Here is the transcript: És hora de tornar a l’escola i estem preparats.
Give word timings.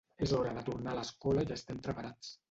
És 0.27 0.31
hora 0.37 0.53
de 0.55 0.61
tornar 0.69 0.93
a 0.95 0.97
l’escola 0.99 1.43
i 1.47 1.53
estem 1.57 1.83
preparats. 1.89 2.33